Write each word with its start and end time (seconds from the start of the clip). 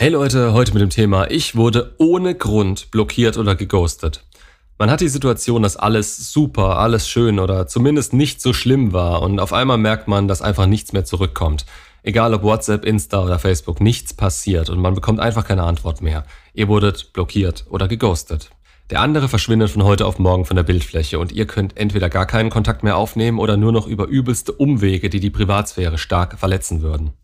Hey 0.00 0.10
Leute, 0.10 0.52
heute 0.52 0.72
mit 0.74 0.80
dem 0.80 0.90
Thema 0.90 1.28
Ich 1.28 1.56
wurde 1.56 1.96
ohne 1.98 2.36
Grund 2.36 2.92
blockiert 2.92 3.36
oder 3.36 3.56
geghostet. 3.56 4.24
Man 4.78 4.92
hat 4.92 5.00
die 5.00 5.08
Situation, 5.08 5.64
dass 5.64 5.76
alles 5.76 6.32
super, 6.32 6.78
alles 6.78 7.08
schön 7.08 7.40
oder 7.40 7.66
zumindest 7.66 8.12
nicht 8.12 8.40
so 8.40 8.52
schlimm 8.52 8.92
war 8.92 9.22
und 9.22 9.40
auf 9.40 9.52
einmal 9.52 9.76
merkt 9.76 10.06
man, 10.06 10.28
dass 10.28 10.40
einfach 10.40 10.66
nichts 10.66 10.92
mehr 10.92 11.04
zurückkommt. 11.04 11.66
Egal 12.04 12.32
ob 12.32 12.44
WhatsApp, 12.44 12.84
Insta 12.84 13.24
oder 13.24 13.40
Facebook, 13.40 13.80
nichts 13.80 14.14
passiert 14.14 14.70
und 14.70 14.78
man 14.78 14.94
bekommt 14.94 15.18
einfach 15.18 15.44
keine 15.44 15.64
Antwort 15.64 16.00
mehr. 16.00 16.24
Ihr 16.54 16.68
wurdet 16.68 17.12
blockiert 17.12 17.66
oder 17.68 17.88
geghostet. 17.88 18.50
Der 18.90 19.00
andere 19.00 19.28
verschwindet 19.28 19.70
von 19.70 19.82
heute 19.82 20.06
auf 20.06 20.20
morgen 20.20 20.44
von 20.44 20.54
der 20.54 20.62
Bildfläche 20.62 21.18
und 21.18 21.32
ihr 21.32 21.48
könnt 21.48 21.76
entweder 21.76 22.08
gar 22.08 22.26
keinen 22.26 22.50
Kontakt 22.50 22.84
mehr 22.84 22.96
aufnehmen 22.96 23.40
oder 23.40 23.56
nur 23.56 23.72
noch 23.72 23.88
über 23.88 24.06
übelste 24.06 24.52
Umwege, 24.52 25.10
die 25.10 25.18
die 25.18 25.30
Privatsphäre 25.30 25.98
stark 25.98 26.38
verletzen 26.38 26.82
würden. 26.82 27.14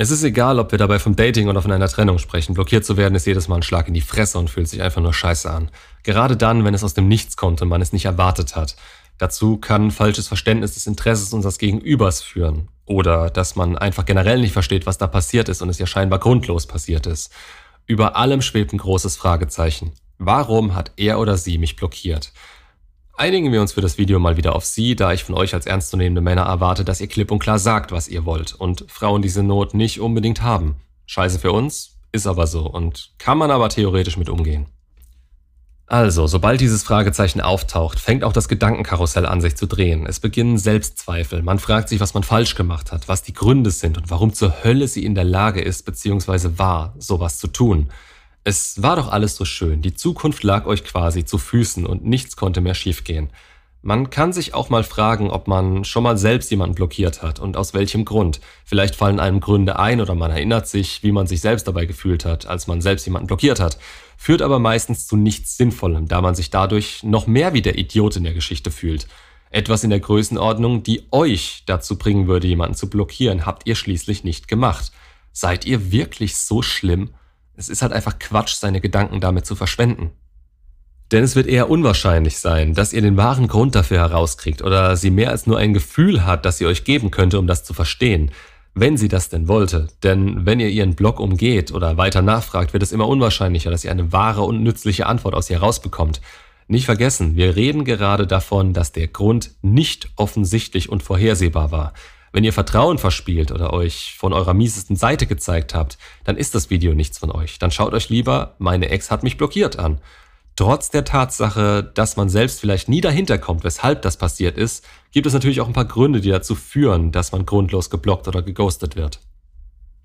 Es 0.00 0.12
ist 0.12 0.22
egal, 0.22 0.60
ob 0.60 0.70
wir 0.70 0.78
dabei 0.78 1.00
vom 1.00 1.16
Dating 1.16 1.48
oder 1.48 1.60
von 1.60 1.72
einer 1.72 1.88
Trennung 1.88 2.18
sprechen. 2.18 2.54
Blockiert 2.54 2.84
zu 2.84 2.96
werden 2.96 3.16
ist 3.16 3.26
jedes 3.26 3.48
Mal 3.48 3.56
ein 3.56 3.62
Schlag 3.64 3.88
in 3.88 3.94
die 3.94 4.00
Fresse 4.00 4.38
und 4.38 4.48
fühlt 4.48 4.68
sich 4.68 4.80
einfach 4.80 5.02
nur 5.02 5.12
scheiße 5.12 5.50
an. 5.50 5.72
Gerade 6.04 6.36
dann, 6.36 6.64
wenn 6.64 6.72
es 6.72 6.84
aus 6.84 6.94
dem 6.94 7.08
Nichts 7.08 7.36
kommt 7.36 7.62
und 7.62 7.68
man 7.68 7.82
es 7.82 7.92
nicht 7.92 8.04
erwartet 8.04 8.54
hat. 8.54 8.76
Dazu 9.18 9.56
kann 9.56 9.90
falsches 9.90 10.28
Verständnis 10.28 10.74
des 10.74 10.86
Interesses 10.86 11.32
unseres 11.32 11.58
Gegenübers 11.58 12.22
führen. 12.22 12.68
Oder 12.84 13.28
dass 13.28 13.56
man 13.56 13.76
einfach 13.76 14.04
generell 14.04 14.40
nicht 14.40 14.52
versteht, 14.52 14.86
was 14.86 14.98
da 14.98 15.08
passiert 15.08 15.48
ist 15.48 15.62
und 15.62 15.68
es 15.68 15.80
ja 15.80 15.86
scheinbar 15.88 16.20
grundlos 16.20 16.68
passiert 16.68 17.08
ist. 17.08 17.32
Über 17.88 18.14
allem 18.14 18.40
schwebt 18.40 18.72
ein 18.72 18.78
großes 18.78 19.16
Fragezeichen. 19.16 19.90
Warum 20.16 20.76
hat 20.76 20.92
er 20.94 21.18
oder 21.18 21.36
sie 21.36 21.58
mich 21.58 21.74
blockiert? 21.74 22.32
Einigen 23.18 23.50
wir 23.50 23.60
uns 23.60 23.72
für 23.72 23.80
das 23.80 23.98
Video 23.98 24.20
mal 24.20 24.36
wieder 24.36 24.54
auf 24.54 24.64
Sie, 24.64 24.94
da 24.94 25.12
ich 25.12 25.24
von 25.24 25.34
euch 25.34 25.52
als 25.52 25.66
ernstzunehmende 25.66 26.20
Männer 26.20 26.42
erwarte, 26.42 26.84
dass 26.84 27.00
ihr 27.00 27.08
klipp 27.08 27.32
und 27.32 27.40
klar 27.40 27.58
sagt, 27.58 27.90
was 27.90 28.06
ihr 28.06 28.24
wollt 28.24 28.54
und 28.54 28.84
Frauen 28.86 29.22
diese 29.22 29.42
Not 29.42 29.74
nicht 29.74 29.98
unbedingt 29.98 30.40
haben. 30.42 30.76
Scheiße 31.06 31.40
für 31.40 31.50
uns, 31.50 31.98
ist 32.12 32.28
aber 32.28 32.46
so 32.46 32.70
und 32.70 33.10
kann 33.18 33.36
man 33.36 33.50
aber 33.50 33.70
theoretisch 33.70 34.18
mit 34.18 34.28
umgehen. 34.28 34.66
Also, 35.86 36.28
sobald 36.28 36.60
dieses 36.60 36.84
Fragezeichen 36.84 37.40
auftaucht, 37.40 37.98
fängt 37.98 38.22
auch 38.22 38.32
das 38.32 38.46
Gedankenkarussell 38.46 39.26
an 39.26 39.40
sich 39.40 39.56
zu 39.56 39.66
drehen. 39.66 40.06
Es 40.06 40.20
beginnen 40.20 40.56
Selbstzweifel. 40.56 41.42
Man 41.42 41.58
fragt 41.58 41.88
sich, 41.88 41.98
was 41.98 42.14
man 42.14 42.22
falsch 42.22 42.54
gemacht 42.54 42.92
hat, 42.92 43.08
was 43.08 43.24
die 43.24 43.32
Gründe 43.32 43.72
sind 43.72 43.98
und 43.98 44.10
warum 44.10 44.32
zur 44.32 44.62
Hölle 44.62 44.86
sie 44.86 45.04
in 45.04 45.16
der 45.16 45.24
Lage 45.24 45.60
ist 45.60 45.84
bzw. 45.86 46.50
war, 46.58 46.94
sowas 46.98 47.40
zu 47.40 47.48
tun. 47.48 47.90
Es 48.48 48.82
war 48.82 48.96
doch 48.96 49.12
alles 49.12 49.36
so 49.36 49.44
schön, 49.44 49.82
die 49.82 49.92
Zukunft 49.92 50.42
lag 50.42 50.64
euch 50.64 50.82
quasi 50.82 51.26
zu 51.26 51.36
Füßen 51.36 51.84
und 51.84 52.06
nichts 52.06 52.34
konnte 52.34 52.62
mehr 52.62 52.72
schiefgehen. 52.72 53.28
Man 53.82 54.08
kann 54.08 54.32
sich 54.32 54.54
auch 54.54 54.70
mal 54.70 54.84
fragen, 54.84 55.28
ob 55.30 55.48
man 55.48 55.84
schon 55.84 56.02
mal 56.02 56.16
selbst 56.16 56.50
jemanden 56.50 56.74
blockiert 56.74 57.20
hat 57.20 57.40
und 57.40 57.58
aus 57.58 57.74
welchem 57.74 58.06
Grund. 58.06 58.40
Vielleicht 58.64 58.96
fallen 58.96 59.20
einem 59.20 59.40
Gründe 59.40 59.78
ein 59.78 60.00
oder 60.00 60.14
man 60.14 60.30
erinnert 60.30 60.66
sich, 60.66 61.02
wie 61.02 61.12
man 61.12 61.26
sich 61.26 61.42
selbst 61.42 61.68
dabei 61.68 61.84
gefühlt 61.84 62.24
hat, 62.24 62.46
als 62.46 62.66
man 62.66 62.80
selbst 62.80 63.04
jemanden 63.04 63.26
blockiert 63.26 63.60
hat. 63.60 63.76
Führt 64.16 64.40
aber 64.40 64.58
meistens 64.58 65.06
zu 65.06 65.16
nichts 65.16 65.58
Sinnvollem, 65.58 66.08
da 66.08 66.22
man 66.22 66.34
sich 66.34 66.48
dadurch 66.48 67.02
noch 67.02 67.26
mehr 67.26 67.52
wie 67.52 67.60
der 67.60 67.76
Idiot 67.76 68.16
in 68.16 68.24
der 68.24 68.32
Geschichte 68.32 68.70
fühlt. 68.70 69.08
Etwas 69.50 69.84
in 69.84 69.90
der 69.90 70.00
Größenordnung, 70.00 70.82
die 70.82 71.06
euch 71.10 71.64
dazu 71.66 71.98
bringen 71.98 72.28
würde, 72.28 72.46
jemanden 72.46 72.76
zu 72.76 72.88
blockieren, 72.88 73.44
habt 73.44 73.66
ihr 73.66 73.74
schließlich 73.74 74.24
nicht 74.24 74.48
gemacht. 74.48 74.90
Seid 75.34 75.66
ihr 75.66 75.92
wirklich 75.92 76.38
so 76.38 76.62
schlimm? 76.62 77.10
Es 77.58 77.68
ist 77.68 77.82
halt 77.82 77.92
einfach 77.92 78.20
Quatsch, 78.20 78.54
seine 78.54 78.80
Gedanken 78.80 79.20
damit 79.20 79.44
zu 79.44 79.56
verschwenden. 79.56 80.12
Denn 81.10 81.24
es 81.24 81.34
wird 81.34 81.48
eher 81.48 81.68
unwahrscheinlich 81.68 82.38
sein, 82.38 82.72
dass 82.72 82.92
ihr 82.92 83.02
den 83.02 83.16
wahren 83.16 83.48
Grund 83.48 83.74
dafür 83.74 83.98
herauskriegt 83.98 84.62
oder 84.62 84.96
sie 84.96 85.10
mehr 85.10 85.30
als 85.30 85.48
nur 85.48 85.58
ein 85.58 85.74
Gefühl 85.74 86.24
hat, 86.24 86.44
das 86.44 86.58
sie 86.58 86.66
euch 86.66 86.84
geben 86.84 87.10
könnte, 87.10 87.36
um 87.36 87.48
das 87.48 87.64
zu 87.64 87.74
verstehen. 87.74 88.30
Wenn 88.74 88.96
sie 88.96 89.08
das 89.08 89.28
denn 89.28 89.48
wollte. 89.48 89.88
Denn 90.04 90.46
wenn 90.46 90.60
ihr 90.60 90.68
ihren 90.68 90.94
Blog 90.94 91.18
umgeht 91.18 91.72
oder 91.72 91.96
weiter 91.96 92.22
nachfragt, 92.22 92.74
wird 92.74 92.84
es 92.84 92.92
immer 92.92 93.08
unwahrscheinlicher, 93.08 93.72
dass 93.72 93.84
ihr 93.84 93.90
eine 93.90 94.12
wahre 94.12 94.42
und 94.42 94.62
nützliche 94.62 95.06
Antwort 95.06 95.34
aus 95.34 95.50
ihr 95.50 95.58
rausbekommt. 95.58 96.20
Nicht 96.68 96.84
vergessen, 96.84 97.34
wir 97.34 97.56
reden 97.56 97.84
gerade 97.84 98.28
davon, 98.28 98.72
dass 98.72 98.92
der 98.92 99.08
Grund 99.08 99.50
nicht 99.62 100.10
offensichtlich 100.14 100.90
und 100.90 101.02
vorhersehbar 101.02 101.72
war. 101.72 101.92
Wenn 102.38 102.44
ihr 102.44 102.52
Vertrauen 102.52 102.98
verspielt 102.98 103.50
oder 103.50 103.72
euch 103.72 104.14
von 104.16 104.32
eurer 104.32 104.54
miesesten 104.54 104.94
Seite 104.94 105.26
gezeigt 105.26 105.74
habt, 105.74 105.98
dann 106.22 106.36
ist 106.36 106.54
das 106.54 106.70
Video 106.70 106.94
nichts 106.94 107.18
von 107.18 107.32
euch. 107.32 107.58
Dann 107.58 107.72
schaut 107.72 107.94
euch 107.94 108.10
lieber, 108.10 108.54
meine 108.58 108.90
Ex 108.90 109.10
hat 109.10 109.24
mich 109.24 109.36
blockiert 109.36 109.76
an. 109.76 109.98
Trotz 110.54 110.88
der 110.88 111.04
Tatsache, 111.04 111.82
dass 111.82 112.16
man 112.16 112.28
selbst 112.28 112.60
vielleicht 112.60 112.88
nie 112.88 113.00
dahinter 113.00 113.38
kommt, 113.38 113.64
weshalb 113.64 114.02
das 114.02 114.18
passiert 114.18 114.56
ist, 114.56 114.86
gibt 115.10 115.26
es 115.26 115.32
natürlich 115.32 115.60
auch 115.60 115.66
ein 115.66 115.72
paar 115.72 115.86
Gründe, 115.86 116.20
die 116.20 116.30
dazu 116.30 116.54
führen, 116.54 117.10
dass 117.10 117.32
man 117.32 117.44
grundlos 117.44 117.90
geblockt 117.90 118.28
oder 118.28 118.42
geghostet 118.42 118.94
wird. 118.94 119.18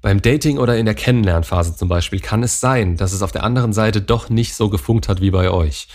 Beim 0.02 0.20
Dating 0.20 0.58
oder 0.58 0.76
in 0.76 0.88
der 0.88 0.96
Kennenlernphase 0.96 1.76
zum 1.76 1.88
Beispiel 1.88 2.20
kann 2.20 2.42
es 2.42 2.60
sein, 2.60 2.98
dass 2.98 3.14
es 3.14 3.22
auf 3.22 3.32
der 3.32 3.44
anderen 3.44 3.74
Seite 3.74 4.02
doch 4.02 4.32
nicht 4.32 4.56
so 4.56 4.70
gefunkt 4.70 5.08
hat 5.08 5.22
wie 5.22 5.30
bei 5.30 5.52
euch. 5.52 5.88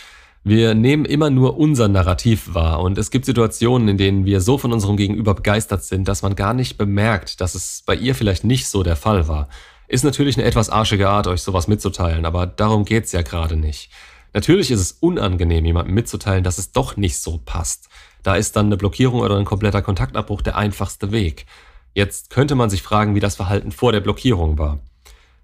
Wir 0.45 0.75
nehmen 0.75 1.05
immer 1.05 1.31
nur 1.31 1.59
unser 1.59 1.89
Narrativ 1.89 2.55
wahr 2.55 2.81
und 2.81 2.97
es 2.97 3.11
gibt 3.11 3.25
Situationen, 3.25 3.89
in 3.89 3.99
denen 3.99 4.25
wir 4.25 4.41
so 4.41 4.57
von 4.57 4.73
unserem 4.73 4.97
Gegenüber 4.97 5.35
begeistert 5.35 5.85
sind, 5.85 6.09
dass 6.09 6.23
man 6.23 6.37
gar 6.37 6.55
nicht 6.55 6.79
bemerkt, 6.79 7.41
dass 7.41 7.55
es 7.55 7.83
bei 7.85 7.95
ihr 7.95 8.15
vielleicht 8.15 8.45
nicht 8.45 8.69
so 8.69 8.83
der 8.83 8.97
Fall 8.97 9.29
war. 9.29 9.49
Ist 9.89 10.05
natürlich 10.05 10.37
eine 10.37 10.47
etwas 10.47 10.71
arschige 10.71 11.09
Art, 11.09 11.27
euch 11.27 11.43
sowas 11.43 11.67
mitzuteilen, 11.67 12.25
aber 12.25 12.47
darum 12.47 12.85
geht's 12.85 13.13
ja 13.13 13.23
gerade 13.23 13.57
nicht. 13.57 13.91
Natürlich 14.35 14.71
ist 14.71 14.81
es 14.81 14.93
unangenehm, 14.93 15.65
jemandem 15.65 15.95
mitzuteilen, 15.95 16.45
dass 16.45 16.59
es 16.59 16.73
doch 16.73 16.97
nicht 16.97 17.19
so 17.19 17.41
passt. 17.45 17.89
Da 18.23 18.37
ist 18.37 18.57
dann 18.57 18.67
eine 18.67 18.77
Blockierung 18.77 19.21
oder 19.21 19.37
ein 19.37 19.45
kompletter 19.45 19.83
Kontaktabbruch 19.83 20.43
der 20.43 20.57
einfachste 20.57 21.13
Weg. 21.13 21.47
Jetzt 21.95 22.31
könnte 22.31 22.55
man 22.55 22.71
sich 22.71 22.83
fragen, 22.83 23.15
wie 23.15 23.21
das 23.21 23.37
Verhalten 23.37 23.73
vor 23.73 23.93
der 23.93 24.01
Blockierung 24.01 24.59
war. 24.59 24.79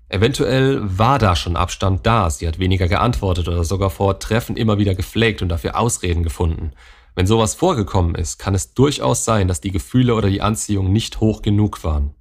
Eventuell 0.09 0.81
war 0.83 1.19
da 1.19 1.35
schon 1.35 1.57
Abstand 1.57 2.07
da, 2.07 2.31
sie 2.31 2.47
hat 2.47 2.59
weniger 2.59 2.89
geantwortet 2.89 3.49
oder 3.49 3.65
sogar 3.65 3.91
vor 3.91 4.19
Treffen 4.19 4.57
immer 4.57 4.79
wieder 4.79 4.95
geflakt 4.95 5.43
und 5.43 5.49
dafür 5.49 5.79
Ausreden 5.79 6.23
gefunden. 6.23 6.73
Wenn 7.15 7.27
sowas 7.27 7.55
vorgekommen 7.55 8.15
ist, 8.15 8.39
kann 8.39 8.55
es 8.55 8.75
durchaus 8.75 9.25
sein, 9.25 9.49
dass 9.49 9.61
die 9.61 9.71
Gefühle 9.71 10.15
oder 10.15 10.29
die 10.29 10.43
Anziehung 10.43 10.93
nicht 10.93 11.21
hoch 11.21 11.43
genug 11.43 11.85
waren. 11.85 12.15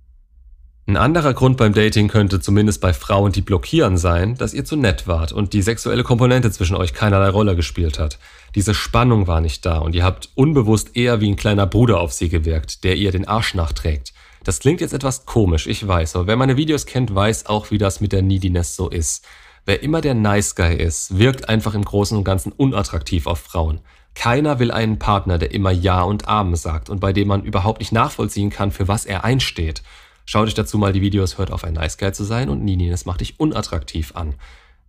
Ein 0.86 0.98
anderer 0.98 1.34
Grund 1.34 1.56
beim 1.56 1.74
Dating 1.74 2.10
könnte 2.10 2.42
zumindest 2.42 2.82
bei 2.82 2.94
Frauen, 2.94 3.32
die 3.32 3.42
blockieren, 3.42 3.98
sein, 3.98 4.36
dass 4.36 4.54
ihr 4.54 4.66
zu 4.66 4.76
nett 4.76 5.08
wart 5.08 5.32
und 5.32 5.54
die 5.54 5.62
sexuelle 5.62 6.04
Komponente 6.04 6.52
zwischen 6.52 6.76
euch 6.76 6.94
keinerlei 6.94 7.30
Rolle 7.30 7.56
gespielt 7.56 8.00
hat. 8.00 8.20
Diese 8.54 8.74
Spannung 8.74 9.26
war 9.26 9.40
nicht 9.40 9.66
da 9.66 9.78
und 9.78 9.96
ihr 9.96 10.04
habt 10.04 10.30
unbewusst 10.36 10.98
eher 10.98 11.22
wie 11.22 11.30
ein 11.30 11.38
kleiner 11.38 11.68
Bruder 11.68 12.02
auf 12.02 12.12
sie 12.12 12.28
gewirkt, 12.28 12.84
der 12.84 12.98
ihr 12.98 13.12
den 13.12 13.28
Arsch 13.28 13.56
nachträgt. 13.56 14.14
Das 14.44 14.59
klingt 14.59 14.81
jetzt 14.81 14.94
etwas 14.94 15.26
komisch, 15.26 15.68
ich 15.68 15.88
weiß, 15.88 16.18
aber 16.18 16.28
wer 16.28 16.36
meine 16.36 16.58
Videos 16.58 16.86
kennt, 16.86 17.16
weiß 17.16 17.46
auch, 17.46 17.72
wie 17.72 17.78
das 17.78 18.02
mit 18.02 18.12
der 18.12 18.22
Neediness 18.22 18.76
so 18.76 18.90
ist. 18.90 19.26
Wer 19.66 19.81
immer 19.81 20.02
der 20.02 20.16
Nice 20.16 20.56
Guy 20.56 20.76
ist, 20.76 21.18
wirkt 21.18 21.48
einfach 21.48 21.74
im 21.74 21.86
Großen 21.86 22.18
und 22.18 22.26
Ganzen 22.26 22.52
unattraktiv 22.52 23.26
auf 23.26 23.40
Frauen. 23.40 23.80
Keiner 24.16 24.59
will 24.59 24.72
einen 24.72 25.00
Partner, 25.00 25.38
der 25.38 25.52
immer 25.52 25.72
Ja 25.72 26.02
und 26.02 26.28
Amen 26.28 26.58
sagt 26.58 26.90
und 26.90 27.00
bei 27.00 27.14
dem 27.14 27.30
man 27.30 27.44
überhaupt 27.44 27.80
nicht 27.80 27.94
nachvollziehen 27.94 28.50
kann, 28.50 28.72
für 28.72 28.90
was 28.90 29.06
er 29.06 29.24
einsteht. 29.24 29.81
Schaut 30.26 30.48
euch 30.48 30.54
dazu 30.54 30.78
mal 30.78 30.92
die 30.92 31.02
Videos, 31.02 31.38
hört 31.38 31.50
auf 31.50 31.64
ein 31.64 31.74
Nice 31.74 31.98
Guy 31.98 32.12
zu 32.12 32.25
sein 32.25 32.50
und 32.50 32.66
Neediness 32.66 33.06
macht 33.06 33.22
dich 33.22 33.40
unattraktiv 33.40 34.14
an. 34.14 34.36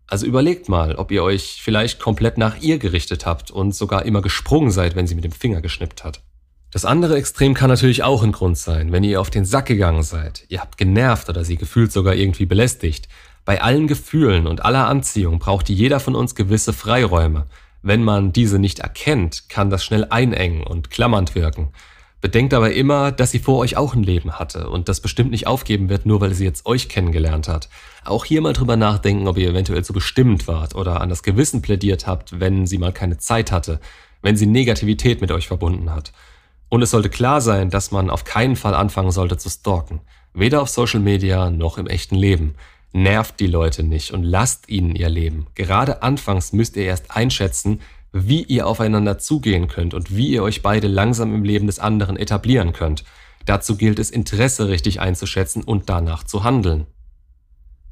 Also 0.09 0.27
überlegt 0.27 0.69
mal, 0.69 0.97
ob 0.97 1.13
ihr 1.13 1.23
euch 1.23 1.61
vielleicht 1.63 2.01
komplett 2.01 2.39
nach 2.39 2.61
ihr 2.61 2.79
gerichtet 2.79 3.25
habt 3.25 3.53
und 3.53 3.73
sogar 3.73 4.05
immer 4.05 4.21
gesprungen 4.21 4.73
seid, 4.73 4.97
wenn 4.97 5.07
sie 5.07 5.15
mit 5.15 5.25
dem 5.25 5.33
Finger 5.33 5.61
geschnippt 5.61 6.03
hat. 6.03 6.23
Das 6.75 6.85
andere 6.85 7.17
Extrem 7.17 7.55
kann 7.55 7.71
natürlich 7.71 8.03
auch 8.03 8.25
ein 8.25 8.33
Grund 8.33 8.59
sein, 8.59 8.91
wenn 8.91 9.05
ihr 9.05 9.21
auf 9.21 9.31
den 9.31 9.45
Sack 9.45 9.67
gegangen 9.67 10.03
seid, 10.03 10.45
ihr 10.49 10.61
habt 10.61 10.77
genervt 10.77 11.29
oder 11.29 11.45
sie 11.45 11.57
gefühlt 11.57 11.93
sogar 11.93 12.17
irgendwie 12.17 12.47
belästigt. 12.47 13.07
Bei 13.45 13.63
allen 13.63 13.87
Gefühlen 13.87 14.49
und 14.49 14.65
aller 14.65 14.89
Anziehung 14.89 15.39
braucht 15.39 15.69
jeder 15.69 16.01
von 16.01 16.17
uns 16.17 16.35
gewisse 16.35 16.73
Freiräume. 16.73 17.47
Wenn 17.83 18.03
man 18.03 18.33
diese 18.33 18.59
nicht 18.59 18.81
erkennt, 18.81 19.49
kann 19.49 19.71
das 19.71 19.85
schnell 19.85 20.07
einengen 20.11 20.65
und 20.65 20.91
klammernd 20.91 21.37
wirken. 21.37 21.69
Bedenkt 22.21 22.53
aber 22.53 22.73
immer, 22.73 23.13
dass 23.13 23.31
sie 23.31 23.39
vor 23.39 23.59
euch 23.59 23.77
auch 23.77 23.95
ein 23.95 24.03
Leben 24.03 24.33
hatte 24.41 24.69
und 24.69 24.89
das 24.89 24.99
bestimmt 24.99 25.31
nicht 25.31 25.47
aufgeben 25.47 25.89
wird, 25.89 26.07
nur 26.07 26.21
weil 26.21 26.35
sie 26.35 26.45
jetzt 26.45 26.67
euch 26.67 26.89
kennengelernt 26.89 27.47
hat. 27.47 27.69
Auch 28.05 28.25
hier 28.25 28.41
mal 28.41 28.53
drüber 28.53 28.77
nachdenken, 28.77 29.29
ob 29.29 29.39
ihr 29.39 29.51
eventuell 29.51 29.85
zu 29.85 29.93
bestimmt 29.93 30.49
wart 30.49 30.75
oder 30.75 31.01
an 31.01 31.09
das 31.09 31.23
Gewissen 31.23 31.63
plädiert 31.63 32.09
habt, 32.09 32.41
wenn 32.41 32.67
sie 32.67 32.79
mal 32.79 32.93
keine 32.93 33.19
Zeit 33.19 33.53
hatte, 33.53 33.79
wenn 34.23 34.37
sie 34.37 34.47
Negativität 34.47 35.21
mit 35.21 35.31
euch 35.31 35.47
verbunden 35.47 35.95
hat. 35.95 36.13
Und 36.69 36.83
es 36.83 36.91
sollte 36.91 37.09
klar 37.09 37.41
sein, 37.41 37.71
dass 37.71 37.91
man 37.91 38.11
auf 38.11 38.25
keinen 38.25 38.57
Fall 38.57 38.75
anfangen 38.75 39.11
sollte 39.11 39.37
zu 39.37 39.49
stalken. 39.49 40.01
Weder 40.33 40.63
auf 40.63 40.69
Social 40.69 41.01
Media 41.01 41.51
noch 41.51 41.79
im 41.79 41.87
echten 41.87 42.17
Leben. 42.17 42.55
Nervt 42.93 43.41
die 43.41 43.47
Leute 43.47 43.83
nicht 43.83 44.13
und 44.13 44.23
lasst 44.23 44.69
ihnen 44.69 44.95
ihr 44.95 45.09
Leben. 45.09 45.47
Gerade 45.55 46.03
anfangs 46.03 46.53
müsst 46.53 46.77
ihr 46.77 46.85
erst 46.85 47.11
einschätzen, 47.11 47.81
wie 48.13 48.43
ihr 48.43 48.67
aufeinander 48.67 49.19
zugehen 49.19 49.67
könnt 49.67 49.95
und 49.95 50.17
wie 50.17 50.29
ihr 50.29 50.43
euch 50.43 50.63
beide 50.63 50.87
langsam 50.87 51.35
im 51.35 51.45
Leben 51.45 51.67
des 51.67 51.81
anderen 51.81 52.17
etablieren 52.17 52.73
könnt. 52.73 53.05
Dazu 53.45 53.77
gilt 53.77 53.99
es, 53.99 54.11
Interesse 54.11 54.69
richtig 54.69 55.01
einzuschätzen 55.01 55.65
und 55.65 55.89
danach 55.89 56.25
zu 56.25 56.45
handeln. 56.45 56.87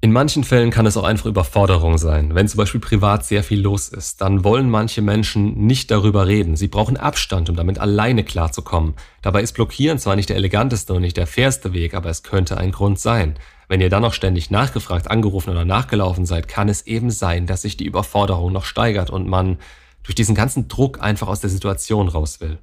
In 0.04 0.10
manchen 0.10 0.42
Fällen 0.42 0.72
kann 0.72 0.84
es 0.84 0.96
auch 0.96 1.04
einfach 1.04 1.26
Überforderung 1.26 1.96
sein. 1.96 2.34
Wenn 2.34 2.48
zum 2.48 2.58
Beispiel 2.58 2.80
privat 2.80 3.24
sehr 3.24 3.44
viel 3.44 3.60
los 3.60 3.88
ist, 3.88 4.20
dann 4.20 4.42
wollen 4.42 4.68
manche 4.68 5.00
Menschen 5.00 5.64
nicht 5.64 5.92
darüber 5.92 6.26
reden. 6.26 6.56
Sie 6.56 6.66
brauchen 6.66 6.96
Abstand, 6.96 7.48
um 7.48 7.54
damit 7.54 7.78
alleine 7.78 8.24
klarzukommen. 8.24 8.94
Dabei 9.22 9.42
ist 9.42 9.52
Blockieren 9.52 10.00
zwar 10.00 10.16
nicht 10.16 10.28
der 10.28 10.34
eleganteste 10.34 10.92
und 10.92 11.02
nicht 11.02 11.16
der 11.16 11.28
fairste 11.28 11.72
Weg, 11.72 11.94
aber 11.94 12.10
es 12.10 12.24
könnte 12.24 12.56
ein 12.56 12.72
Grund 12.72 12.98
sein. 12.98 13.36
Wenn 13.68 13.80
ihr 13.80 13.90
dann 13.90 14.02
noch 14.02 14.12
ständig 14.12 14.50
nachgefragt, 14.50 15.08
angerufen 15.08 15.50
oder 15.50 15.64
nachgelaufen 15.64 16.26
seid, 16.26 16.48
kann 16.48 16.68
es 16.68 16.84
eben 16.84 17.12
sein, 17.12 17.46
dass 17.46 17.62
sich 17.62 17.76
die 17.76 17.86
Überforderung 17.86 18.52
noch 18.52 18.64
steigert 18.64 19.08
und 19.08 19.28
man 19.28 19.58
durch 20.02 20.16
diesen 20.16 20.34
ganzen 20.34 20.66
Druck 20.66 21.00
einfach 21.00 21.28
aus 21.28 21.38
der 21.38 21.50
Situation 21.50 22.08
raus 22.08 22.40
will. 22.40 22.58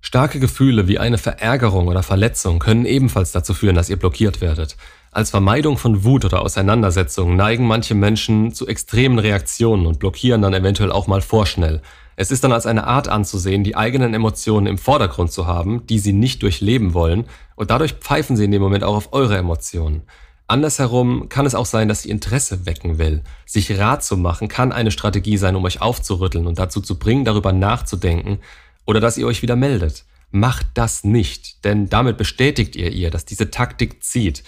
Starke 0.00 0.40
Gefühle 0.40 0.88
wie 0.88 0.98
eine 0.98 1.18
Verärgerung 1.18 1.86
oder 1.86 2.02
Verletzung 2.02 2.58
können 2.58 2.86
ebenfalls 2.86 3.30
dazu 3.30 3.54
führen, 3.54 3.76
dass 3.76 3.88
ihr 3.88 3.98
blockiert 3.98 4.40
werdet. 4.40 4.76
Als 5.12 5.30
Vermeidung 5.30 5.76
von 5.76 6.04
Wut 6.04 6.24
oder 6.24 6.40
Auseinandersetzungen 6.40 7.34
neigen 7.34 7.66
manche 7.66 7.96
Menschen 7.96 8.54
zu 8.54 8.68
extremen 8.68 9.18
Reaktionen 9.18 9.86
und 9.86 9.98
blockieren 9.98 10.40
dann 10.40 10.54
eventuell 10.54 10.92
auch 10.92 11.08
mal 11.08 11.20
vorschnell. 11.20 11.82
Es 12.14 12.30
ist 12.30 12.44
dann 12.44 12.52
als 12.52 12.64
eine 12.64 12.86
Art 12.86 13.08
anzusehen, 13.08 13.64
die 13.64 13.74
eigenen 13.74 14.14
Emotionen 14.14 14.68
im 14.68 14.78
Vordergrund 14.78 15.32
zu 15.32 15.48
haben, 15.48 15.84
die 15.88 15.98
sie 15.98 16.12
nicht 16.12 16.44
durchleben 16.44 16.94
wollen, 16.94 17.24
und 17.56 17.70
dadurch 17.70 17.94
pfeifen 17.94 18.36
sie 18.36 18.44
in 18.44 18.52
dem 18.52 18.62
Moment 18.62 18.84
auch 18.84 18.94
auf 18.94 19.12
eure 19.12 19.36
Emotionen. 19.36 20.02
Andersherum 20.46 21.28
kann 21.28 21.44
es 21.44 21.56
auch 21.56 21.66
sein, 21.66 21.88
dass 21.88 22.02
sie 22.02 22.10
Interesse 22.10 22.64
wecken 22.66 22.98
will. 22.98 23.22
Sich 23.46 23.76
Rat 23.78 24.04
zu 24.04 24.16
machen 24.16 24.46
kann 24.46 24.70
eine 24.70 24.92
Strategie 24.92 25.38
sein, 25.38 25.56
um 25.56 25.64
euch 25.64 25.80
aufzurütteln 25.80 26.46
und 26.46 26.60
dazu 26.60 26.80
zu 26.80 27.00
bringen, 27.00 27.24
darüber 27.24 27.52
nachzudenken, 27.52 28.38
oder 28.86 29.00
dass 29.00 29.18
ihr 29.18 29.26
euch 29.26 29.42
wieder 29.42 29.56
meldet. 29.56 30.04
Macht 30.30 30.66
das 30.74 31.02
nicht, 31.02 31.64
denn 31.64 31.88
damit 31.88 32.16
bestätigt 32.16 32.76
ihr 32.76 32.92
ihr, 32.92 33.10
dass 33.10 33.24
diese 33.24 33.50
Taktik 33.50 34.04
zieht. 34.04 34.44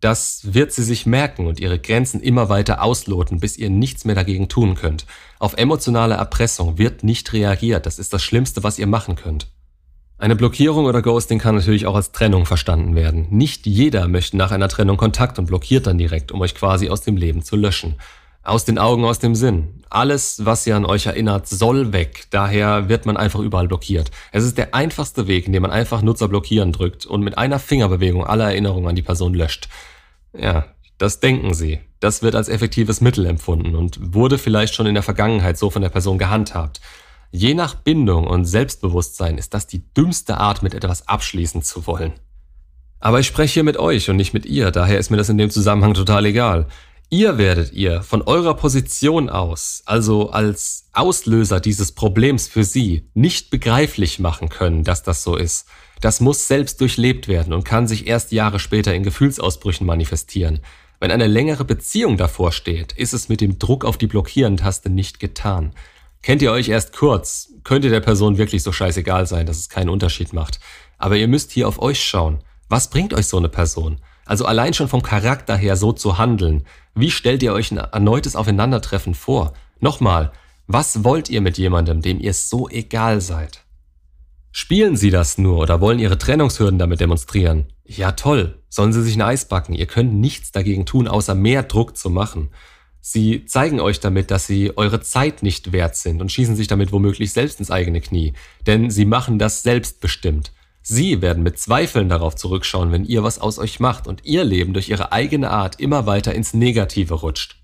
Das 0.00 0.54
wird 0.54 0.72
sie 0.72 0.82
sich 0.82 1.06
merken 1.06 1.46
und 1.46 1.58
ihre 1.58 1.78
Grenzen 1.78 2.20
immer 2.20 2.48
weiter 2.48 2.82
ausloten, 2.82 3.40
bis 3.40 3.56
ihr 3.56 3.70
nichts 3.70 4.04
mehr 4.04 4.14
dagegen 4.14 4.48
tun 4.48 4.74
könnt. 4.74 5.06
Auf 5.38 5.56
emotionale 5.56 6.14
Erpressung 6.14 6.78
wird 6.78 7.02
nicht 7.02 7.32
reagiert, 7.32 7.86
das 7.86 7.98
ist 7.98 8.12
das 8.12 8.22
Schlimmste, 8.22 8.62
was 8.62 8.78
ihr 8.78 8.86
machen 8.86 9.16
könnt. 9.16 9.48
Eine 10.18 10.36
Blockierung 10.36 10.86
oder 10.86 11.02
Ghosting 11.02 11.38
kann 11.38 11.56
natürlich 11.56 11.86
auch 11.86 11.94
als 11.94 12.12
Trennung 12.12 12.46
verstanden 12.46 12.94
werden. 12.94 13.26
Nicht 13.30 13.66
jeder 13.66 14.08
möchte 14.08 14.38
nach 14.38 14.50
einer 14.50 14.68
Trennung 14.68 14.96
Kontakt 14.96 15.38
und 15.38 15.46
blockiert 15.46 15.86
dann 15.86 15.98
direkt, 15.98 16.32
um 16.32 16.40
euch 16.40 16.54
quasi 16.54 16.88
aus 16.88 17.02
dem 17.02 17.18
Leben 17.18 17.42
zu 17.42 17.54
löschen. 17.54 17.96
Aus 18.46 18.64
den 18.64 18.78
Augen, 18.78 19.04
aus 19.04 19.18
dem 19.18 19.34
Sinn. 19.34 19.82
Alles, 19.90 20.44
was 20.44 20.64
ihr 20.68 20.76
an 20.76 20.86
euch 20.86 21.06
erinnert, 21.06 21.48
soll 21.48 21.92
weg. 21.92 22.28
Daher 22.30 22.88
wird 22.88 23.04
man 23.04 23.16
einfach 23.16 23.40
überall 23.40 23.66
blockiert. 23.66 24.12
Es 24.30 24.44
ist 24.44 24.56
der 24.56 24.72
einfachste 24.72 25.26
Weg, 25.26 25.48
indem 25.48 25.62
man 25.62 25.72
einfach 25.72 26.00
Nutzer 26.00 26.28
blockieren 26.28 26.70
drückt 26.70 27.06
und 27.06 27.22
mit 27.22 27.38
einer 27.38 27.58
Fingerbewegung 27.58 28.24
alle 28.24 28.44
Erinnerungen 28.44 28.88
an 28.88 28.94
die 28.94 29.02
Person 29.02 29.34
löscht. 29.34 29.68
Ja, 30.32 30.66
das 30.96 31.18
denken 31.18 31.54
sie. 31.54 31.80
Das 31.98 32.22
wird 32.22 32.36
als 32.36 32.48
effektives 32.48 33.00
Mittel 33.00 33.26
empfunden 33.26 33.74
und 33.74 34.14
wurde 34.14 34.38
vielleicht 34.38 34.76
schon 34.76 34.86
in 34.86 34.94
der 34.94 35.02
Vergangenheit 35.02 35.58
so 35.58 35.68
von 35.68 35.82
der 35.82 35.88
Person 35.88 36.16
gehandhabt. 36.16 36.80
Je 37.32 37.52
nach 37.52 37.74
Bindung 37.74 38.28
und 38.28 38.44
Selbstbewusstsein 38.44 39.38
ist 39.38 39.54
das 39.54 39.66
die 39.66 39.92
dümmste 39.92 40.38
Art, 40.38 40.62
mit 40.62 40.72
etwas 40.72 41.08
abschließen 41.08 41.62
zu 41.62 41.88
wollen. 41.88 42.12
Aber 43.00 43.18
ich 43.18 43.26
spreche 43.26 43.54
hier 43.54 43.64
mit 43.64 43.76
euch 43.76 44.08
und 44.08 44.16
nicht 44.16 44.34
mit 44.34 44.46
ihr, 44.46 44.70
daher 44.70 45.00
ist 45.00 45.10
mir 45.10 45.16
das 45.16 45.30
in 45.30 45.36
dem 45.36 45.50
Zusammenhang 45.50 45.94
total 45.94 46.26
egal. 46.26 46.68
Ihr 47.08 47.38
werdet 47.38 47.72
ihr 47.72 48.02
von 48.02 48.22
eurer 48.22 48.54
Position 48.54 49.30
aus, 49.30 49.82
also 49.86 50.30
als 50.30 50.88
Auslöser 50.92 51.60
dieses 51.60 51.92
Problems 51.92 52.48
für 52.48 52.64
sie, 52.64 53.08
nicht 53.14 53.50
begreiflich 53.50 54.18
machen 54.18 54.48
können, 54.48 54.82
dass 54.82 55.04
das 55.04 55.22
so 55.22 55.36
ist. 55.36 55.68
Das 56.00 56.20
muss 56.20 56.48
selbst 56.48 56.80
durchlebt 56.80 57.28
werden 57.28 57.52
und 57.52 57.64
kann 57.64 57.86
sich 57.86 58.08
erst 58.08 58.32
Jahre 58.32 58.58
später 58.58 58.92
in 58.92 59.04
Gefühlsausbrüchen 59.04 59.86
manifestieren. 59.86 60.58
Wenn 60.98 61.12
eine 61.12 61.28
längere 61.28 61.64
Beziehung 61.64 62.16
davor 62.16 62.50
steht, 62.50 62.92
ist 62.94 63.12
es 63.12 63.28
mit 63.28 63.40
dem 63.40 63.60
Druck 63.60 63.84
auf 63.84 63.98
die 63.98 64.08
Blockieren-Taste 64.08 64.90
nicht 64.90 65.20
getan. 65.20 65.74
Kennt 66.22 66.42
ihr 66.42 66.50
euch 66.50 66.68
erst 66.68 66.92
kurz, 66.92 67.52
könnte 67.62 67.88
der 67.88 68.00
Person 68.00 68.36
wirklich 68.36 68.64
so 68.64 68.72
scheißegal 68.72 69.28
sein, 69.28 69.46
dass 69.46 69.58
es 69.58 69.68
keinen 69.68 69.90
Unterschied 69.90 70.32
macht. 70.32 70.58
Aber 70.98 71.16
ihr 71.16 71.28
müsst 71.28 71.52
hier 71.52 71.68
auf 71.68 71.80
euch 71.80 72.02
schauen. 72.02 72.40
Was 72.68 72.90
bringt 72.90 73.14
euch 73.14 73.28
so 73.28 73.36
eine 73.36 73.48
Person? 73.48 74.00
Also 74.26 74.44
allein 74.44 74.74
schon 74.74 74.88
vom 74.88 75.02
Charakter 75.02 75.56
her 75.56 75.76
so 75.76 75.92
zu 75.92 76.18
handeln. 76.18 76.64
Wie 76.94 77.10
stellt 77.10 77.42
ihr 77.42 77.52
euch 77.52 77.70
ein 77.70 77.78
erneutes 77.78 78.36
Aufeinandertreffen 78.36 79.14
vor? 79.14 79.54
Nochmal, 79.80 80.32
was 80.66 81.04
wollt 81.04 81.30
ihr 81.30 81.40
mit 81.40 81.58
jemandem, 81.58 82.02
dem 82.02 82.20
ihr 82.20 82.34
so 82.34 82.68
egal 82.68 83.20
seid? 83.20 83.62
Spielen 84.50 84.96
Sie 84.96 85.10
das 85.10 85.38
nur 85.38 85.58
oder 85.58 85.80
wollen 85.80 85.98
Ihre 85.98 86.18
Trennungshürden 86.18 86.78
damit 86.78 86.98
demonstrieren? 86.98 87.66
Ja 87.84 88.12
toll, 88.12 88.62
sollen 88.68 88.92
Sie 88.92 89.02
sich 89.02 89.14
ein 89.14 89.22
Eis 89.22 89.46
backen. 89.46 89.74
Ihr 89.74 89.86
könnt 89.86 90.14
nichts 90.14 90.50
dagegen 90.50 90.86
tun, 90.86 91.08
außer 91.08 91.34
mehr 91.34 91.62
Druck 91.62 91.96
zu 91.96 92.10
machen. 92.10 92.50
Sie 93.00 93.44
zeigen 93.44 93.78
euch 93.78 94.00
damit, 94.00 94.32
dass 94.32 94.48
Sie 94.48 94.76
eure 94.76 95.00
Zeit 95.00 95.44
nicht 95.44 95.70
wert 95.70 95.94
sind 95.94 96.20
und 96.20 96.32
schießen 96.32 96.56
sich 96.56 96.66
damit 96.66 96.90
womöglich 96.90 97.32
selbst 97.32 97.60
ins 97.60 97.70
eigene 97.70 98.00
Knie. 98.00 98.32
Denn 98.66 98.90
Sie 98.90 99.04
machen 99.04 99.38
das 99.38 99.62
selbstbestimmt. 99.62 100.52
Sie 100.88 101.20
werden 101.20 101.42
mit 101.42 101.58
Zweifeln 101.58 102.08
darauf 102.08 102.36
zurückschauen, 102.36 102.92
wenn 102.92 103.04
ihr 103.04 103.24
was 103.24 103.40
aus 103.40 103.58
euch 103.58 103.80
macht 103.80 104.06
und 104.06 104.24
ihr 104.24 104.44
Leben 104.44 104.72
durch 104.72 104.88
ihre 104.88 105.10
eigene 105.10 105.50
Art 105.50 105.80
immer 105.80 106.06
weiter 106.06 106.32
ins 106.32 106.54
Negative 106.54 107.12
rutscht. 107.12 107.56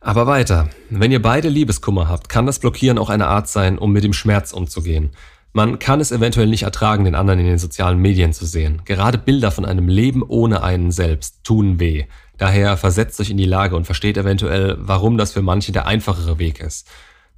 Aber 0.00 0.26
weiter. 0.26 0.70
Wenn 0.88 1.12
ihr 1.12 1.20
beide 1.20 1.50
Liebeskummer 1.50 2.08
habt, 2.08 2.30
kann 2.30 2.46
das 2.46 2.58
Blockieren 2.58 2.96
auch 2.96 3.10
eine 3.10 3.26
Art 3.26 3.46
sein, 3.46 3.76
um 3.76 3.92
mit 3.92 4.04
dem 4.04 4.14
Schmerz 4.14 4.54
umzugehen. 4.54 5.10
Man 5.52 5.78
kann 5.78 6.00
es 6.00 6.12
eventuell 6.12 6.46
nicht 6.46 6.62
ertragen, 6.62 7.04
den 7.04 7.14
anderen 7.14 7.40
in 7.40 7.46
den 7.46 7.58
sozialen 7.58 7.98
Medien 7.98 8.32
zu 8.32 8.46
sehen. 8.46 8.80
Gerade 8.86 9.18
Bilder 9.18 9.50
von 9.50 9.66
einem 9.66 9.88
Leben 9.88 10.22
ohne 10.22 10.62
einen 10.62 10.92
selbst 10.92 11.44
tun 11.44 11.78
weh. 11.78 12.06
Daher 12.38 12.78
versetzt 12.78 13.20
euch 13.20 13.28
in 13.28 13.36
die 13.36 13.44
Lage 13.44 13.76
und 13.76 13.84
versteht 13.84 14.16
eventuell, 14.16 14.78
warum 14.78 15.18
das 15.18 15.34
für 15.34 15.42
manche 15.42 15.72
der 15.72 15.86
einfachere 15.86 16.38
Weg 16.38 16.60
ist. 16.60 16.88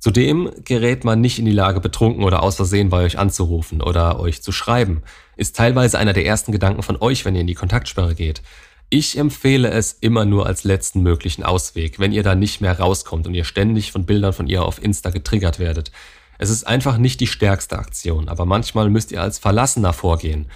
Zudem 0.01 0.51
gerät 0.65 1.05
man 1.05 1.21
nicht 1.21 1.39
in 1.39 1.45
die 1.45 1.53
Lage, 1.53 1.81
betrunken 1.81 2.23
oder 2.23 2.43
aus 2.43 2.57
Versehen 2.57 2.89
bei 2.89 3.05
euch 3.05 3.19
anzurufen 3.19 3.83
oder 3.83 4.21
euch 4.21 4.43
zu 4.43 4.53
schreiben. 4.53 5.03
Ist 5.37 5.57
teilweise 5.57 5.99
einer 5.99 6.13
der 6.13 6.25
ersten 6.25 6.53
Gedanken 6.53 6.83
von 6.83 6.97
euch, 7.01 7.25
wenn 7.25 7.35
ihr 7.35 7.41
in 7.41 7.47
die 7.49 7.55
Kontaktsperre 7.55 8.15
geht. 8.15 8.43
Ich 8.91 9.19
empfehle 9.19 9.71
es 9.71 9.93
immer 9.93 10.25
nur 10.25 10.47
als 10.47 10.65
letzten 10.65 11.03
möglichen 11.03 11.43
Ausweg, 11.43 11.99
wenn 11.99 12.13
ihr 12.13 12.23
da 12.23 12.35
nicht 12.35 12.61
mehr 12.61 12.79
rauskommt 12.79 13.27
und 13.27 13.35
ihr 13.35 13.45
ständig 13.45 13.93
von 13.93 14.07
Bildern 14.07 14.33
von 14.33 14.47
ihr 14.47 14.65
auf 14.65 14.83
Insta 14.83 15.11
getriggert 15.11 15.59
werdet. 15.59 15.93
Es 16.39 16.49
ist 16.49 16.67
einfach 16.67 16.97
nicht 16.97 17.21
die 17.21 17.27
stärkste 17.27 17.79
Aktion, 17.79 18.29
aber 18.29 18.47
manchmal 18.47 18.89
müsst 18.89 19.13
ihr 19.13 19.21
als 19.21 19.39
Verlassener 19.39 19.93
vorgehen 19.93 20.47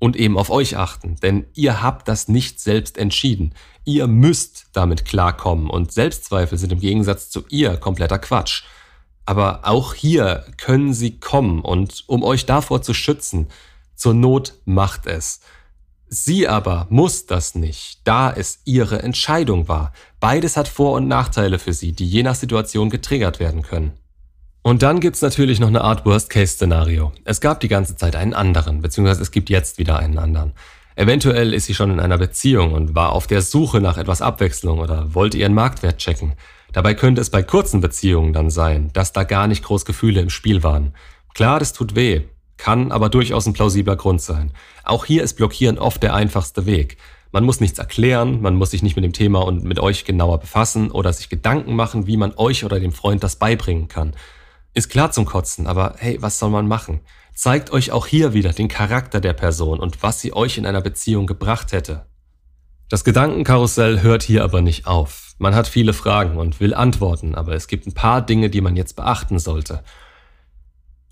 und 0.00 0.16
eben 0.16 0.36
auf 0.36 0.50
euch 0.50 0.76
achten, 0.76 1.16
denn 1.22 1.46
ihr 1.54 1.82
habt 1.82 2.08
das 2.08 2.28
nicht 2.28 2.60
selbst 2.60 2.98
entschieden. 2.98 3.54
Ihr 3.84 4.06
müsst 4.06 4.66
damit 4.72 5.04
klarkommen 5.04 5.70
und 5.70 5.92
Selbstzweifel 5.92 6.58
sind 6.58 6.72
im 6.72 6.80
Gegensatz 6.80 7.30
zu 7.30 7.44
ihr 7.48 7.76
kompletter 7.76 8.18
Quatsch. 8.18 8.64
Aber 9.28 9.60
auch 9.64 9.92
hier 9.92 10.46
können 10.56 10.94
sie 10.94 11.20
kommen 11.20 11.60
und 11.60 12.04
um 12.06 12.22
euch 12.22 12.46
davor 12.46 12.80
zu 12.80 12.94
schützen, 12.94 13.48
zur 13.94 14.14
Not 14.14 14.54
macht 14.64 15.06
es. 15.06 15.40
Sie 16.08 16.48
aber 16.48 16.86
muss 16.88 17.26
das 17.26 17.54
nicht, 17.54 18.00
da 18.04 18.32
es 18.32 18.60
ihre 18.64 19.02
Entscheidung 19.02 19.68
war. 19.68 19.92
Beides 20.18 20.56
hat 20.56 20.66
Vor- 20.66 20.94
und 20.94 21.08
Nachteile 21.08 21.58
für 21.58 21.74
sie, 21.74 21.92
die 21.92 22.08
je 22.08 22.22
nach 22.22 22.36
Situation 22.36 22.88
getriggert 22.88 23.38
werden 23.38 23.60
können. 23.60 23.92
Und 24.62 24.82
dann 24.82 24.98
gibt's 24.98 25.20
natürlich 25.20 25.60
noch 25.60 25.68
eine 25.68 25.82
Art 25.82 26.06
Worst-Case-Szenario. 26.06 27.12
Es 27.24 27.42
gab 27.42 27.60
die 27.60 27.68
ganze 27.68 27.96
Zeit 27.96 28.16
einen 28.16 28.32
anderen, 28.32 28.80
beziehungsweise 28.80 29.20
es 29.20 29.30
gibt 29.30 29.50
jetzt 29.50 29.76
wieder 29.76 29.98
einen 29.98 30.16
anderen. 30.16 30.54
Eventuell 30.96 31.52
ist 31.52 31.66
sie 31.66 31.74
schon 31.74 31.90
in 31.90 32.00
einer 32.00 32.16
Beziehung 32.16 32.72
und 32.72 32.94
war 32.94 33.12
auf 33.12 33.26
der 33.26 33.42
Suche 33.42 33.82
nach 33.82 33.98
etwas 33.98 34.22
Abwechslung 34.22 34.78
oder 34.78 35.14
wollte 35.14 35.36
ihren 35.36 35.52
Marktwert 35.52 35.98
checken. 35.98 36.32
Dabei 36.72 36.94
könnte 36.94 37.20
es 37.20 37.30
bei 37.30 37.42
kurzen 37.42 37.80
Beziehungen 37.80 38.32
dann 38.32 38.50
sein, 38.50 38.90
dass 38.92 39.12
da 39.12 39.24
gar 39.24 39.46
nicht 39.46 39.64
groß 39.64 39.84
Gefühle 39.84 40.20
im 40.20 40.30
Spiel 40.30 40.62
waren. 40.62 40.94
Klar, 41.34 41.58
das 41.58 41.72
tut 41.72 41.94
weh, 41.94 42.22
kann 42.56 42.92
aber 42.92 43.08
durchaus 43.08 43.46
ein 43.46 43.54
plausibler 43.54 43.96
Grund 43.96 44.20
sein. 44.20 44.52
Auch 44.84 45.04
hier 45.04 45.22
ist 45.22 45.34
Blockieren 45.34 45.78
oft 45.78 46.02
der 46.02 46.14
einfachste 46.14 46.66
Weg. 46.66 46.98
Man 47.30 47.44
muss 47.44 47.60
nichts 47.60 47.78
erklären, 47.78 48.40
man 48.40 48.56
muss 48.56 48.70
sich 48.70 48.82
nicht 48.82 48.96
mit 48.96 49.04
dem 49.04 49.12
Thema 49.12 49.40
und 49.44 49.62
mit 49.62 49.78
euch 49.78 50.04
genauer 50.04 50.38
befassen 50.40 50.90
oder 50.90 51.12
sich 51.12 51.28
Gedanken 51.28 51.76
machen, 51.76 52.06
wie 52.06 52.16
man 52.16 52.32
euch 52.36 52.64
oder 52.64 52.80
dem 52.80 52.92
Freund 52.92 53.22
das 53.22 53.36
beibringen 53.36 53.88
kann. 53.88 54.14
Ist 54.74 54.88
klar 54.88 55.10
zum 55.10 55.24
Kotzen, 55.24 55.66
aber 55.66 55.94
hey, 55.98 56.20
was 56.20 56.38
soll 56.38 56.50
man 56.50 56.68
machen? 56.68 57.00
Zeigt 57.34 57.70
euch 57.70 57.92
auch 57.92 58.06
hier 58.06 58.32
wieder 58.32 58.52
den 58.52 58.68
Charakter 58.68 59.20
der 59.20 59.32
Person 59.32 59.78
und 59.78 60.02
was 60.02 60.20
sie 60.20 60.32
euch 60.32 60.58
in 60.58 60.66
einer 60.66 60.80
Beziehung 60.80 61.26
gebracht 61.26 61.72
hätte. 61.72 62.07
Das 62.88 63.04
Gedankenkarussell 63.04 64.00
hört 64.00 64.22
hier 64.22 64.44
aber 64.44 64.62
nicht 64.62 64.86
auf. 64.86 65.34
Man 65.38 65.54
hat 65.54 65.68
viele 65.68 65.92
Fragen 65.92 66.38
und 66.38 66.58
will 66.58 66.72
Antworten, 66.72 67.34
aber 67.34 67.52
es 67.52 67.68
gibt 67.68 67.86
ein 67.86 67.92
paar 67.92 68.24
Dinge, 68.24 68.48
die 68.48 68.62
man 68.62 68.76
jetzt 68.76 68.96
beachten 68.96 69.38
sollte. 69.38 69.84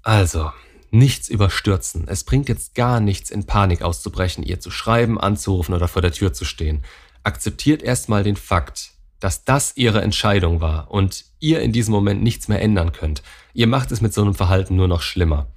Also, 0.02 0.50
nichts 0.90 1.28
überstürzen. 1.28 2.08
Es 2.08 2.24
bringt 2.24 2.48
jetzt 2.48 2.74
gar 2.74 3.00
nichts, 3.00 3.30
in 3.30 3.44
Panik 3.44 3.82
auszubrechen, 3.82 4.42
ihr 4.42 4.58
zu 4.58 4.70
schreiben, 4.70 5.20
anzurufen 5.20 5.74
oder 5.74 5.86
vor 5.86 6.00
der 6.00 6.12
Tür 6.12 6.32
zu 6.32 6.46
stehen. 6.46 6.82
Akzeptiert 7.24 7.82
erstmal 7.82 8.22
den 8.22 8.36
Fakt, 8.36 8.92
dass 9.20 9.44
das 9.44 9.76
ihre 9.76 10.00
Entscheidung 10.00 10.62
war 10.62 10.90
und 10.90 11.26
ihr 11.40 11.60
in 11.60 11.72
diesem 11.72 11.92
Moment 11.92 12.22
nichts 12.22 12.48
mehr 12.48 12.62
ändern 12.62 12.92
könnt. 12.92 13.22
Ihr 13.52 13.66
macht 13.66 13.92
es 13.92 14.00
mit 14.00 14.14
so 14.14 14.22
einem 14.22 14.34
Verhalten 14.34 14.76
nur 14.76 14.88
noch 14.88 15.02
schlimmer. 15.02 15.48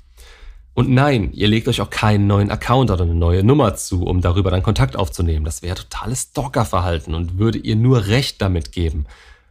Und 0.73 0.89
nein, 0.89 1.31
ihr 1.33 1.47
legt 1.47 1.67
euch 1.67 1.81
auch 1.81 1.89
keinen 1.89 2.27
neuen 2.27 2.51
Account 2.51 2.89
oder 2.91 3.03
eine 3.03 3.15
neue 3.15 3.43
Nummer 3.43 3.75
zu, 3.75 4.05
um 4.05 4.21
darüber 4.21 4.51
dann 4.51 4.63
Kontakt 4.63 4.95
aufzunehmen. 4.95 5.43
Das 5.43 5.61
wäre 5.61 5.75
totales 5.75 6.29
Stalkerverhalten 6.31 7.13
und 7.13 7.37
würde 7.37 7.57
ihr 7.57 7.75
nur 7.75 8.07
Recht 8.07 8.41
damit 8.41 8.71
geben. 8.71 9.05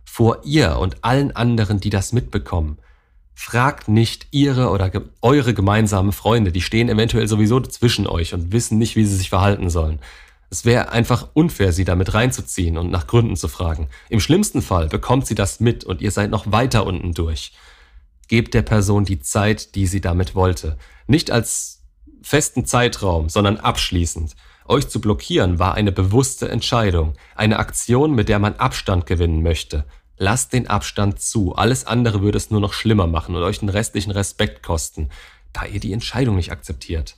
Vor 0.05 0.39
ihr 0.45 0.79
und 0.79 1.05
allen 1.05 1.37
anderen, 1.37 1.81
die 1.81 1.91
das 1.91 2.13
mitbekommen. 2.13 2.79
Fragt 3.35 3.89
nicht 3.89 4.27
ihre 4.31 4.71
oder 4.71 4.91
ge 4.91 5.03
eure 5.23 5.55
gemeinsamen 5.55 6.13
Freunde, 6.13 6.51
die 6.51 6.61
stehen 6.61 6.89
eventuell 6.89 7.29
sowieso 7.29 7.61
zwischen 7.61 8.07
euch 8.07 8.35
und 8.35 8.51
wissen 8.51 8.79
nicht, 8.79 8.97
wie 8.97 9.05
sie 9.05 9.15
sich 9.15 9.29
verhalten 9.29 9.71
sollen. 9.71 10.01
Es 10.51 10.65
wäre 10.65 10.91
einfach 10.91 11.29
unfair, 11.35 11.73
sie 11.73 11.85
damit 11.85 12.15
reinzuziehen 12.15 12.79
und 12.79 12.91
nach 12.91 13.07
Gründen 13.07 13.37
zu 13.37 13.49
fragen. 13.49 13.89
Im 14.09 14.19
schlimmsten 14.21 14.63
Fall 14.63 14.89
bekommt 14.89 15.27
sie 15.27 15.35
das 15.35 15.61
mit 15.61 15.85
und 15.85 16.01
ihr 16.01 16.11
seid 16.11 16.31
noch 16.31 16.51
weiter 16.51 16.87
unten 16.87 17.13
durch. 17.13 17.53
Gebt 18.29 18.55
der 18.55 18.63
Person 18.63 19.05
die 19.05 19.21
Zeit, 19.21 19.75
die 19.75 19.87
sie 19.87 20.01
damit 20.01 20.35
wollte. 20.35 20.79
Nicht 21.07 21.31
als 21.31 21.83
festen 22.23 22.67
Zeitraum, 22.67 23.29
sondern 23.29 23.57
abschließend. 23.57 24.37
Euch 24.67 24.89
zu 24.89 25.01
blockieren 25.01 25.59
war 25.59 25.75
eine 25.75 25.93
bewusste 25.93 26.49
Entscheidung, 26.51 27.15
eine 27.35 27.59
Aktion, 27.59 28.15
mit 28.15 28.29
der 28.29 28.39
man 28.39 28.57
Abstand 28.57 29.07
gewinnen 29.07 29.43
möchte. 29.43 29.87
Lasst 30.19 30.53
den 30.53 30.69
Abstand 30.69 31.21
zu, 31.21 31.55
alles 31.55 31.87
andere 31.87 32.21
würde 32.21 32.37
es 32.37 32.51
nur 32.51 32.61
noch 32.61 32.75
schlimmer 32.75 33.07
machen 33.07 33.35
und 33.35 33.43
euch 33.43 33.61
den 33.61 33.71
restlichen 33.71 34.11
Respekt 34.11 34.63
kosten, 34.63 35.09
da 35.53 35.65
ihr 35.65 35.81
die 35.81 35.93
Entscheidung 35.93 36.37
nicht 36.37 36.53
akzeptiert. 36.53 37.17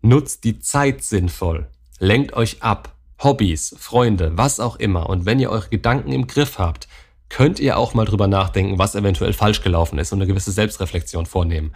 Nutzt 0.00 0.44
die 0.44 0.60
Zeit 0.60 1.02
sinnvoll. 1.04 1.68
Lenkt 1.98 2.32
euch 2.32 2.62
ab. 2.62 2.96
Hobbys, 3.22 3.74
Freunde, 3.78 4.32
was 4.38 4.60
auch 4.60 4.76
immer. 4.76 5.10
Und 5.10 5.26
wenn 5.26 5.40
ihr 5.40 5.50
eure 5.50 5.68
Gedanken 5.68 6.12
im 6.12 6.26
Griff 6.26 6.58
habt, 6.58 6.88
könnt 7.30 7.58
ihr 7.58 7.78
auch 7.78 7.94
mal 7.94 8.04
drüber 8.04 8.26
nachdenken, 8.26 8.78
was 8.78 8.94
eventuell 8.94 9.32
falsch 9.32 9.62
gelaufen 9.62 9.98
ist 9.98 10.12
und 10.12 10.18
eine 10.18 10.26
gewisse 10.26 10.52
Selbstreflexion 10.52 11.24
vornehmen. 11.24 11.72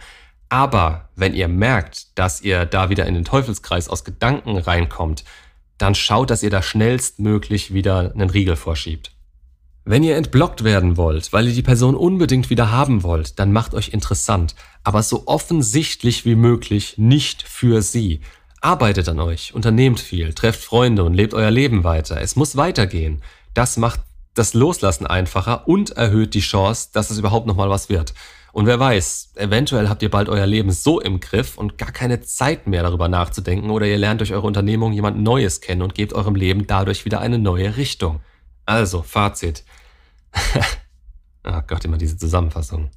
Aber 0.49 1.09
wenn 1.15 1.33
ihr 1.33 1.47
merkt, 1.47 2.17
dass 2.19 2.41
ihr 2.41 2.65
da 2.65 2.89
wieder 2.89 3.07
in 3.07 3.15
den 3.15 3.25
Teufelskreis 3.25 3.89
aus 3.89 4.03
Gedanken 4.03 4.57
reinkommt, 4.57 5.23
dann 5.77 5.95
schaut, 5.95 6.29
dass 6.29 6.43
ihr 6.43 6.49
da 6.49 6.61
schnellstmöglich 6.61 7.73
wieder 7.73 8.11
einen 8.13 8.29
Riegel 8.29 8.55
vorschiebt. 8.55 9.11
Wenn 9.83 10.03
ihr 10.03 10.15
entblockt 10.15 10.63
werden 10.63 10.97
wollt, 10.97 11.31
weil 11.31 11.47
ihr 11.47 11.53
die 11.53 11.61
Person 11.61 11.95
unbedingt 11.95 12.49
wieder 12.49 12.71
haben 12.71 13.03
wollt, 13.03 13.39
dann 13.39 13.51
macht 13.51 13.73
euch 13.73 13.89
interessant, 13.89 14.55
aber 14.83 15.03
so 15.03 15.23
offensichtlich 15.27 16.25
wie 16.25 16.35
möglich 16.35 16.97
nicht 16.97 17.43
für 17.43 17.81
sie. 17.81 18.21
Arbeitet 18.61 19.09
an 19.09 19.19
euch, 19.19 19.53
unternehmt 19.53 19.99
viel, 19.99 20.33
trefft 20.33 20.63
Freunde 20.63 21.03
und 21.03 21.13
lebt 21.13 21.35
euer 21.35 21.51
Leben 21.51 21.83
weiter. 21.83 22.19
Es 22.19 22.35
muss 22.35 22.55
weitergehen. 22.55 23.21
Das 23.53 23.77
macht 23.77 24.01
das 24.35 24.53
Loslassen 24.53 25.07
einfacher 25.07 25.67
und 25.67 25.91
erhöht 25.91 26.33
die 26.33 26.41
Chance, 26.41 26.89
dass 26.93 27.09
es 27.09 27.17
überhaupt 27.17 27.47
nochmal 27.47 27.69
was 27.69 27.89
wird. 27.89 28.13
Und 28.51 28.67
wer 28.67 28.79
weiß, 28.79 29.33
eventuell 29.35 29.89
habt 29.89 30.01
ihr 30.01 30.09
bald 30.09 30.29
euer 30.29 30.45
Leben 30.45 30.71
so 30.71 31.01
im 31.01 31.19
Griff 31.19 31.57
und 31.57 31.77
gar 31.77 31.91
keine 31.91 32.21
Zeit 32.21 32.67
mehr 32.67 32.83
darüber 32.83 33.09
nachzudenken 33.09 33.69
oder 33.69 33.85
ihr 33.85 33.97
lernt 33.97 34.21
durch 34.21 34.33
eure 34.33 34.47
Unternehmung 34.47 34.93
jemand 34.93 35.21
Neues 35.21 35.59
kennen 35.59 35.81
und 35.81 35.93
gebt 35.93 36.13
eurem 36.13 36.35
Leben 36.35 36.65
dadurch 36.65 37.03
wieder 37.03 37.19
eine 37.19 37.37
neue 37.37 37.75
Richtung. 37.75 38.21
Also, 38.65 39.01
Fazit. 39.01 39.65
oh 41.43 41.61
Gott, 41.67 41.83
immer 41.83 41.97
diese 41.97 42.17
Zusammenfassung. 42.17 42.91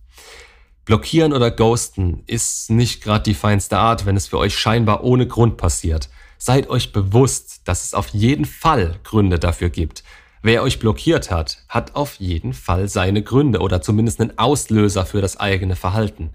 Blockieren 0.84 1.32
oder 1.32 1.50
ghosten 1.50 2.22
ist 2.26 2.70
nicht 2.70 3.02
gerade 3.02 3.24
die 3.24 3.34
feinste 3.34 3.78
Art, 3.78 4.06
wenn 4.06 4.16
es 4.16 4.28
für 4.28 4.38
euch 4.38 4.56
scheinbar 4.56 5.04
ohne 5.04 5.26
Grund 5.26 5.56
passiert. 5.56 6.08
Seid 6.38 6.70
euch 6.70 6.92
bewusst, 6.92 7.62
dass 7.64 7.84
es 7.84 7.94
auf 7.94 8.08
jeden 8.08 8.44
Fall 8.44 9.00
Gründe 9.02 9.40
dafür 9.40 9.70
gibt. 9.70 10.04
Wer 10.42 10.62
euch 10.62 10.78
blockiert 10.78 11.30
hat, 11.30 11.64
hat 11.68 11.96
auf 11.96 12.16
jeden 12.16 12.52
Fall 12.52 12.88
seine 12.88 13.22
Gründe 13.22 13.58
oder 13.58 13.82
zumindest 13.82 14.20
einen 14.20 14.38
Auslöser 14.38 15.04
für 15.04 15.20
das 15.20 15.38
eigene 15.38 15.74
Verhalten. 15.74 16.30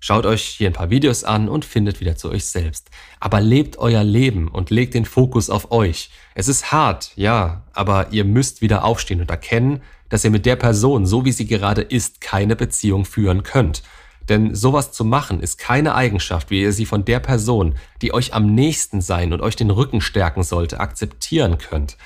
Schaut 0.00 0.26
euch 0.26 0.44
hier 0.44 0.70
ein 0.70 0.74
paar 0.74 0.90
Videos 0.90 1.24
an 1.24 1.48
und 1.48 1.64
findet 1.64 1.98
wieder 1.98 2.14
zu 2.14 2.30
euch 2.30 2.44
selbst. 2.44 2.88
Aber 3.18 3.40
lebt 3.40 3.78
euer 3.78 4.04
Leben 4.04 4.46
und 4.46 4.70
legt 4.70 4.94
den 4.94 5.04
Fokus 5.04 5.50
auf 5.50 5.72
euch. 5.72 6.10
Es 6.36 6.46
ist 6.46 6.70
hart, 6.70 7.10
ja, 7.16 7.64
aber 7.72 8.12
ihr 8.12 8.24
müsst 8.24 8.62
wieder 8.62 8.84
aufstehen 8.84 9.20
und 9.20 9.30
erkennen, 9.30 9.82
dass 10.08 10.24
ihr 10.24 10.30
mit 10.30 10.46
der 10.46 10.54
Person, 10.54 11.04
so 11.04 11.24
wie 11.24 11.32
sie 11.32 11.46
gerade 11.46 11.82
ist, 11.82 12.20
keine 12.20 12.54
Beziehung 12.54 13.04
führen 13.04 13.42
könnt. 13.42 13.82
Denn 14.28 14.54
sowas 14.54 14.92
zu 14.92 15.04
machen 15.04 15.40
ist 15.40 15.58
keine 15.58 15.94
Eigenschaft, 15.94 16.50
wie 16.50 16.62
ihr 16.62 16.72
sie 16.72 16.86
von 16.86 17.04
der 17.04 17.18
Person, 17.18 17.74
die 18.02 18.14
euch 18.14 18.34
am 18.34 18.54
nächsten 18.54 19.00
sein 19.00 19.32
und 19.32 19.40
euch 19.40 19.56
den 19.56 19.70
Rücken 19.70 20.00
stärken 20.00 20.44
sollte, 20.44 20.78
akzeptieren 20.78 21.58
könnt. 21.58 21.96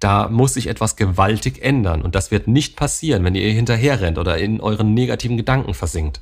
Da 0.00 0.28
muss 0.28 0.54
sich 0.54 0.68
etwas 0.68 0.96
gewaltig 0.96 1.62
ändern 1.62 2.02
und 2.02 2.14
das 2.14 2.30
wird 2.30 2.46
nicht 2.46 2.76
passieren, 2.76 3.24
wenn 3.24 3.34
ihr 3.34 3.42
ihr 3.42 3.52
hinterherrennt 3.52 4.18
oder 4.18 4.38
in 4.38 4.60
euren 4.60 4.94
negativen 4.94 5.36
Gedanken 5.36 5.74
versinkt. 5.74 6.20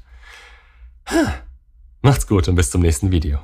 Macht's 2.03 2.27
gut 2.27 2.49
und 2.49 2.55
bis 2.55 2.71
zum 2.71 2.83
nächsten 2.83 3.11
Video. 3.11 3.39